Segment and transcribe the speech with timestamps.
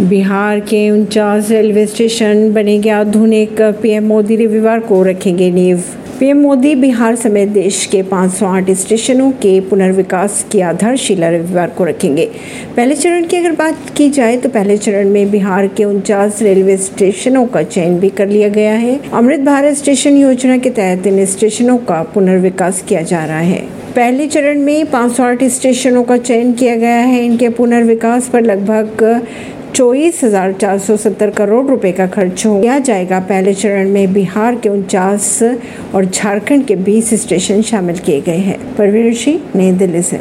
[0.00, 5.82] बिहार के उनचास railway station बनेंगे आधुनिक, पीएम मोदी रविवार को रखेंगे नींव।
[6.20, 12.28] पीएम मोदी बिहार समेत देश के 508 स्टेशनों के पुनर्विकास की आधारशिला रविवार को रखेंगे।
[12.76, 16.76] पहले चरण की अगर बात की जाए तो पहले चरण में बिहार के उनचास रेलवे
[16.76, 21.24] स्टेशनों का चयन भी कर लिया गया है। अमृत भारत स्टेशन योजना के तहत इन
[21.26, 23.62] स्टेशनों का पुनर्विकास किया जा रहा है।
[23.96, 29.26] पहले चरण में 508 स्टेशनों का चयन किया गया है। इनके पुनर्विकास पर लगभग
[29.74, 34.54] चौबीस हज़ार चार सौ सत्तर करोड़ रुपए का खर्च किया जाएगा पहले चरण में बिहार
[34.54, 35.42] के उनचास
[35.94, 40.20] और झारखंड के बीस स्टेशन शामिल किए गए हैं। परवीन सिंह, नई दिल्ली से।